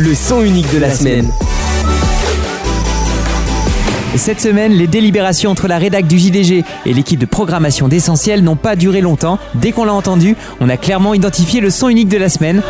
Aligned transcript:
le 0.00 0.14
son 0.14 0.42
unique 0.42 0.72
de 0.72 0.78
la 0.78 0.90
semaine. 0.90 1.30
Cette 4.16 4.40
semaine, 4.40 4.72
les 4.72 4.86
délibérations 4.86 5.50
entre 5.50 5.68
la 5.68 5.78
rédac 5.78 6.06
du 6.06 6.18
JDG 6.18 6.64
et 6.86 6.94
l'équipe 6.94 7.18
de 7.18 7.26
programmation 7.26 7.86
d'Essentiel 7.86 8.42
n'ont 8.42 8.56
pas 8.56 8.76
duré 8.76 9.02
longtemps. 9.02 9.38
Dès 9.54 9.72
qu'on 9.72 9.84
l'a 9.84 9.92
entendu, 9.92 10.36
on 10.60 10.68
a 10.70 10.78
clairement 10.78 11.12
identifié 11.12 11.60
le 11.60 11.70
son 11.70 11.88
unique 11.88 12.08
de 12.08 12.16
la 12.16 12.30
semaine. 12.30 12.62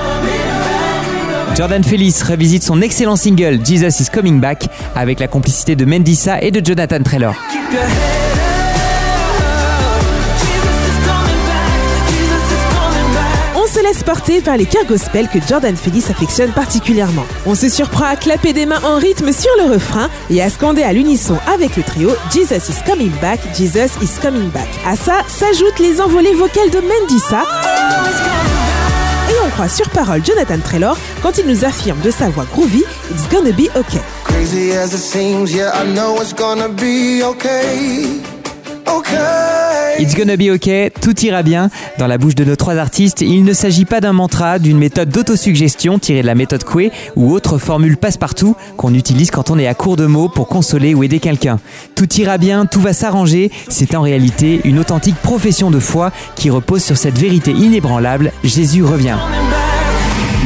Jordan 1.57 1.85
Felice 1.85 2.23
revisite 2.23 2.65
son 2.65 2.83
excellent 2.83 3.17
single 3.17 3.61
Jesus 3.65 4.03
is 4.03 4.07
Coming 4.13 4.41
Back 4.41 4.69
avec 4.97 5.21
la 5.21 5.29
complicité 5.29 5.77
de 5.77 5.85
Mendissa 5.85 6.43
et 6.43 6.51
de 6.51 6.65
Jonathan 6.65 7.03
Traylor. 7.03 7.35
Laisse 14.01 14.07
porter 14.07 14.41
par 14.41 14.57
les 14.57 14.65
chœurs 14.65 14.87
gospel 14.87 15.29
que 15.29 15.39
Jordan 15.47 15.77
Felice 15.77 16.09
affectionne 16.09 16.53
particulièrement. 16.53 17.27
On 17.45 17.55
se 17.55 17.69
surprend 17.69 18.07
à 18.07 18.17
clapper 18.17 18.55
des 18.55 18.65
mains 18.65 18.81
en 18.83 18.97
rythme 18.97 19.31
sur 19.31 19.51
le 19.59 19.75
refrain 19.75 20.09
et 20.31 20.41
à 20.41 20.49
scander 20.49 20.83
à 20.83 20.95
l'unisson 20.95 21.37
avec 21.53 21.77
le 21.77 21.83
trio 21.83 22.11
Jesus 22.33 22.71
is 22.71 22.83
coming 22.87 23.11
back, 23.21 23.41
Jesus 23.55 23.91
is 24.01 24.19
coming 24.23 24.49
back. 24.51 24.69
À 24.87 24.97
ça 24.97 25.21
s'ajoutent 25.29 25.81
les 25.81 26.01
envolées 26.01 26.33
vocales 26.33 26.71
de 26.71 26.79
Mendissa. 26.81 27.43
Et 29.29 29.35
on 29.47 29.51
croit 29.51 29.69
sur 29.69 29.91
parole 29.91 30.25
Jonathan 30.25 30.59
Traylor 30.65 30.97
quand 31.23 31.37
il 31.37 31.47
nous 31.47 31.67
affirme 31.67 32.01
de 32.01 32.11
sa 32.11 32.31
voix 32.31 32.47
groovy 32.55 32.85
It's 33.11 33.29
gonna 33.31 33.53
be 33.53 33.69
okay. 33.77 34.01
Crazy 34.25 34.73
as 34.73 34.95
it 34.95 35.01
seems, 35.01 35.53
yeah, 35.53 35.73
I 35.75 35.85
know 35.93 36.23
it's 36.23 36.33
gonna 36.33 36.69
be 36.69 37.23
okay. 37.23 38.19
Okay. 38.87 39.40
It's 40.01 40.17
gonna 40.17 40.39
be 40.39 40.51
okay, 40.55 40.91
tout 40.99 41.21
ira 41.27 41.43
bien. 41.43 41.69
Dans 41.99 42.07
la 42.07 42.17
bouche 42.17 42.35
de 42.35 42.43
nos 42.43 42.57
trois 42.57 42.77
artistes, 42.77 43.21
il 43.21 43.45
ne 43.45 43.53
s'agit 43.53 43.85
pas 43.85 44.01
d'un 44.01 44.15
mantra, 44.15 44.59
d'une 44.59 44.79
méthode 44.79 45.11
d'autosuggestion 45.11 45.99
tirée 45.99 46.23
de 46.23 46.27
la 46.27 46.35
méthode 46.35 46.65
Coué 46.65 46.91
ou 47.17 47.35
autre 47.35 47.59
formule 47.59 47.99
passe-partout 47.99 48.57
qu'on 48.79 48.95
utilise 48.95 49.31
quand 49.31 49.51
on 49.51 49.59
est 49.59 49.67
à 49.67 49.75
court 49.75 49.97
de 49.97 50.07
mots 50.07 50.31
pour 50.31 50.49
consoler 50.49 50.95
ou 50.95 51.03
aider 51.03 51.19
quelqu'un. 51.19 51.61
Tout 51.97 52.11
ira 52.15 52.39
bien, 52.39 52.65
tout 52.65 52.81
va 52.81 52.95
s'arranger, 52.95 53.51
c'est 53.69 53.95
en 53.95 54.01
réalité 54.01 54.63
une 54.65 54.79
authentique 54.79 55.17
profession 55.17 55.71
de 55.71 55.79
foi 55.79 56.13
qui 56.35 56.49
repose 56.49 56.83
sur 56.83 56.97
cette 56.97 57.19
vérité 57.19 57.51
inébranlable, 57.51 58.33
Jésus 58.43 58.83
revient. 58.83 59.19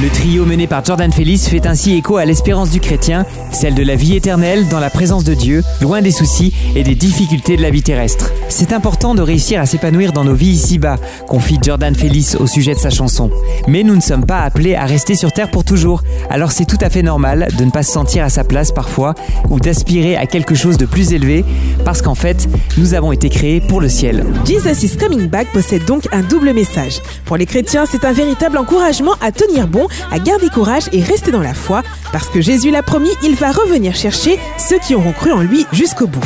Le 0.02 0.10
trio 0.10 0.44
mené 0.44 0.66
par 0.66 0.84
Jordan 0.84 1.12
Felice 1.12 1.48
fait 1.48 1.66
ainsi 1.66 1.94
écho 1.94 2.16
à 2.16 2.24
l'espérance 2.24 2.68
du 2.68 2.80
chrétien, 2.80 3.24
celle 3.52 3.76
de 3.76 3.82
la 3.84 3.94
vie 3.94 4.16
éternelle 4.16 4.66
dans 4.66 4.80
la 4.80 4.90
présence 4.90 5.22
de 5.22 5.34
Dieu, 5.34 5.62
loin 5.80 6.02
des 6.02 6.10
soucis 6.10 6.52
et 6.74 6.82
des 6.82 6.96
difficultés 6.96 7.56
de 7.56 7.62
la 7.62 7.70
vie 7.70 7.82
terrestre. 7.82 8.32
C'est 8.48 8.72
important 8.72 9.14
de 9.14 9.22
réussir 9.22 9.60
à 9.60 9.66
s'épanouir 9.66 10.12
dans 10.12 10.24
nos 10.24 10.34
vies 10.34 10.50
ici-bas, 10.50 10.96
confie 11.28 11.58
Jordan 11.62 11.94
Felice 11.94 12.34
au 12.34 12.48
sujet 12.48 12.74
de 12.74 12.80
sa 12.80 12.90
chanson. 12.90 13.30
Mais 13.68 13.84
nous 13.84 13.94
ne 13.94 14.00
sommes 14.00 14.26
pas 14.26 14.40
appelés 14.40 14.74
à 14.74 14.84
rester 14.84 15.14
sur 15.14 15.30
Terre 15.30 15.48
pour 15.48 15.64
toujours, 15.64 16.02
alors 16.28 16.50
c'est 16.50 16.64
tout 16.64 16.78
à 16.80 16.90
fait 16.90 17.02
normal 17.02 17.48
de 17.56 17.64
ne 17.64 17.70
pas 17.70 17.84
se 17.84 17.92
sentir 17.92 18.24
à 18.24 18.30
sa 18.30 18.42
place 18.42 18.72
parfois 18.72 19.14
ou 19.48 19.60
d'aspirer 19.60 20.16
à 20.16 20.26
quelque 20.26 20.56
chose 20.56 20.76
de 20.76 20.86
plus 20.86 21.12
élevé, 21.12 21.44
parce 21.84 22.02
qu'en 22.02 22.16
fait, 22.16 22.48
nous 22.78 22.94
avons 22.94 23.12
été 23.12 23.28
créés 23.28 23.60
pour 23.60 23.80
le 23.80 23.88
ciel. 23.88 24.24
Jesus 24.44 24.84
is 24.84 24.96
Coming 24.96 25.28
Back 25.28 25.52
possède 25.52 25.84
donc 25.84 26.08
un 26.10 26.22
double 26.22 26.52
message. 26.52 27.00
Pour 27.26 27.36
les 27.36 27.46
chrétiens, 27.46 27.84
c'est 27.88 28.04
un 28.04 28.12
véritable 28.12 28.58
encouragement 28.58 29.14
à 29.22 29.30
tenir 29.30 29.68
bon, 29.68 29.86
à 30.10 30.18
garder 30.18 30.48
courage 30.48 30.84
et 30.92 31.02
rester 31.02 31.30
dans 31.30 31.40
la 31.40 31.54
foi, 31.54 31.82
parce 32.12 32.28
que 32.28 32.40
Jésus 32.40 32.70
l'a 32.70 32.82
promis, 32.82 33.10
il 33.22 33.34
va 33.34 33.52
revenir 33.52 33.94
chercher 33.94 34.38
ceux 34.58 34.78
qui 34.78 34.94
auront 34.94 35.12
cru 35.12 35.32
en 35.32 35.40
lui 35.40 35.66
jusqu'au 35.72 36.06
bout. 36.06 36.20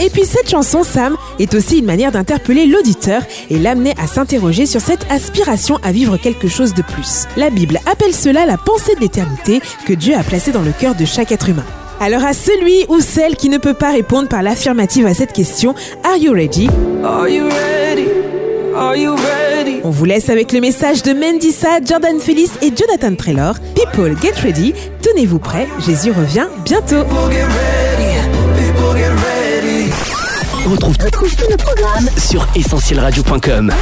Et 0.00 0.08
puis 0.08 0.24
cette 0.24 0.48
chanson, 0.48 0.82
Sam, 0.82 1.16
est 1.38 1.54
aussi 1.54 1.78
une 1.78 1.84
manière 1.84 2.12
d'interpeller 2.12 2.66
l'auditeur 2.66 3.22
et 3.50 3.58
l'amener 3.58 3.94
à 4.02 4.06
s'interroger 4.06 4.64
sur 4.64 4.80
cette 4.80 5.06
aspiration 5.10 5.78
à 5.82 5.92
vivre 5.92 6.16
quelque 6.16 6.48
chose 6.48 6.72
de 6.72 6.82
plus. 6.82 7.26
La 7.36 7.50
Bible 7.50 7.78
appelle 7.84 8.14
cela 8.14 8.46
la 8.46 8.56
pensée 8.56 8.94
de 8.94 9.00
l'éternité 9.00 9.60
que 9.86 9.92
Dieu 9.92 10.14
a 10.16 10.22
placée 10.22 10.52
dans 10.52 10.62
le 10.62 10.72
cœur 10.72 10.94
de 10.94 11.04
chaque 11.04 11.32
être 11.32 11.48
humain. 11.50 11.66
Alors 12.00 12.24
à 12.24 12.32
celui 12.32 12.86
ou 12.88 13.00
celle 13.00 13.36
qui 13.36 13.50
ne 13.50 13.58
peut 13.58 13.74
pas 13.74 13.92
répondre 13.92 14.28
par 14.28 14.42
l'affirmative 14.42 15.06
à 15.06 15.12
cette 15.12 15.34
question, 15.34 15.74
Are 16.02 16.16
you 16.16 16.32
ready? 16.32 16.68
Are 17.04 17.28
you 17.28 17.44
ready? 17.44 18.08
Are 18.74 18.96
you 18.96 19.14
ready? 19.14 19.39
On 19.82 19.90
vous 19.90 20.04
laisse 20.04 20.28
avec 20.28 20.52
le 20.52 20.60
message 20.60 21.02
de 21.02 21.12
Mendissa, 21.12 21.82
Jordan 21.84 22.20
Felice 22.20 22.52
et 22.62 22.72
Jonathan 22.76 23.14
Traylor. 23.14 23.54
People, 23.74 24.14
get 24.20 24.34
ready. 24.42 24.74
Tenez-vous 25.02 25.38
prêts, 25.38 25.66
Jésus 25.86 26.10
revient 26.12 26.46
bientôt. 26.64 27.04
Retrouve, 30.66 30.96
retrouve 31.02 31.34
tous 31.36 31.50
nos 31.50 31.56
programmes 31.56 32.08
sur 32.18 32.46
essentielradio.com. 32.54 33.72